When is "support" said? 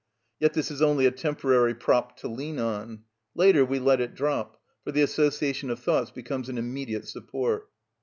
7.07-7.69